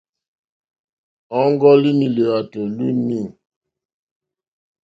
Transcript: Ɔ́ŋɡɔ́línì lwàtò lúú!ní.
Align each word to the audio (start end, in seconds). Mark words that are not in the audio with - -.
Ɔ́ŋɡɔ́línì 1.39 2.07
lwàtò 2.15 2.61
lúú!ní. 2.75 3.19